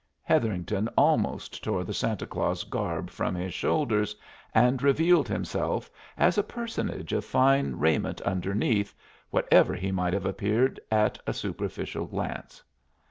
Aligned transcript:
Hetherington 0.23 0.87
almost 0.97 1.63
tore 1.63 1.83
the 1.83 1.93
Santa 1.93 2.25
Claus 2.25 2.63
garb 2.63 3.11
from 3.11 3.35
his 3.35 3.53
shoulders, 3.53 4.15
and 4.51 4.81
revealed 4.81 5.27
himself 5.27 5.91
as 6.17 6.39
a 6.39 6.43
personage 6.43 7.13
of 7.13 7.23
fine 7.23 7.75
raiment 7.75 8.19
underneath, 8.21 8.95
whatever 9.29 9.75
he 9.75 9.91
might 9.91 10.13
have 10.13 10.25
appeared 10.25 10.79
at 10.89 11.19
a 11.27 11.33
superficial 11.33 12.07
glance. 12.07 12.63